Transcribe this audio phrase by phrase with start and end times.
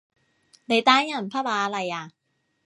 [0.65, 2.09] 你單人匹馬嚟呀？